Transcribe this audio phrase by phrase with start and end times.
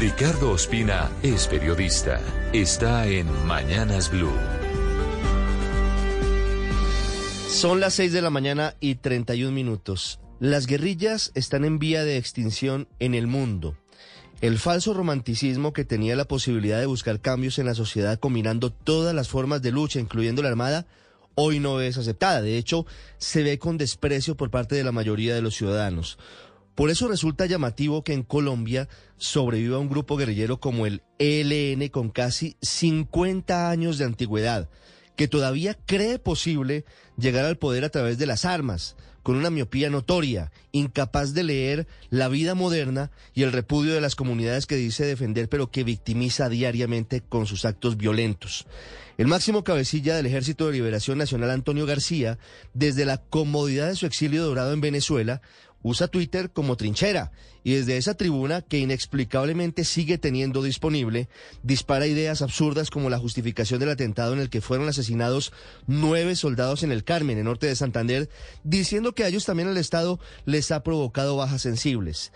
[0.00, 2.22] Ricardo Ospina es periodista.
[2.54, 4.32] Está en Mañanas Blue.
[7.50, 10.18] Son las 6 de la mañana y 31 minutos.
[10.38, 13.76] Las guerrillas están en vía de extinción en el mundo.
[14.40, 19.14] El falso romanticismo que tenía la posibilidad de buscar cambios en la sociedad combinando todas
[19.14, 20.86] las formas de lucha, incluyendo la armada,
[21.34, 22.40] hoy no es aceptada.
[22.40, 22.86] De hecho,
[23.18, 26.16] se ve con desprecio por parte de la mayoría de los ciudadanos.
[26.74, 32.10] Por eso resulta llamativo que en Colombia sobreviva un grupo guerrillero como el ELN con
[32.10, 34.68] casi 50 años de antigüedad,
[35.16, 36.84] que todavía cree posible
[37.18, 41.86] llegar al poder a través de las armas, con una miopía notoria, incapaz de leer
[42.08, 46.48] la vida moderna y el repudio de las comunidades que dice defender pero que victimiza
[46.48, 48.66] diariamente con sus actos violentos.
[49.18, 52.38] El máximo cabecilla del Ejército de Liberación Nacional, Antonio García,
[52.72, 55.42] desde la comodidad de su exilio dorado en Venezuela,
[55.82, 61.28] usa Twitter como trinchera y desde esa tribuna que inexplicablemente sigue teniendo disponible,
[61.62, 65.52] dispara ideas absurdas como la justificación del atentado en el que fueron asesinados
[65.86, 68.30] nueve soldados en el Carmen, en norte de Santander,
[68.64, 72.32] diciendo que a ellos también el Estado les ha provocado bajas sensibles.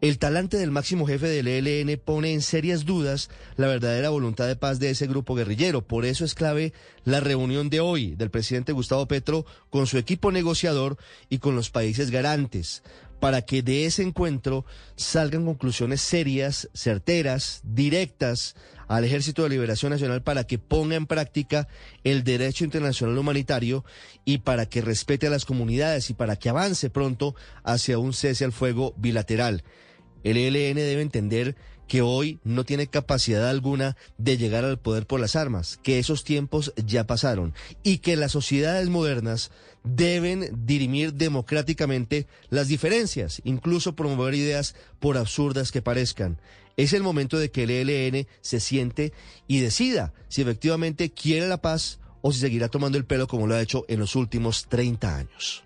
[0.00, 4.54] El talante del máximo jefe del ELN pone en serias dudas la verdadera voluntad de
[4.54, 5.84] paz de ese grupo guerrillero.
[5.88, 10.30] Por eso es clave la reunión de hoy del presidente Gustavo Petro con su equipo
[10.30, 12.84] negociador y con los países garantes,
[13.18, 18.54] para que de ese encuentro salgan conclusiones serias, certeras, directas
[18.86, 21.66] al Ejército de Liberación Nacional para que ponga en práctica
[22.04, 23.84] el derecho internacional humanitario
[24.24, 28.44] y para que respete a las comunidades y para que avance pronto hacia un cese
[28.44, 29.64] al fuego bilateral.
[30.24, 31.56] El ELN debe entender
[31.88, 36.22] que hoy no tiene capacidad alguna de llegar al poder por las armas, que esos
[36.22, 39.50] tiempos ya pasaron y que las sociedades modernas
[39.82, 46.38] deben dirimir democráticamente las diferencias, incluso promover ideas por absurdas que parezcan.
[46.76, 49.12] Es el momento de que el ELN se siente
[49.48, 53.54] y decida si efectivamente quiere la paz o si seguirá tomando el pelo como lo
[53.54, 55.64] ha hecho en los últimos 30 años.